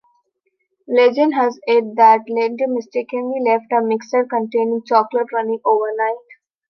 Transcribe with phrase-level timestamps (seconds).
[0.87, 6.17] Legend has it that Lindt mistakenly left a mixer containing chocolate running overnight.